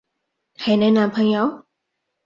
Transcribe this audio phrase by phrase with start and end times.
[0.55, 1.67] 係你男朋友？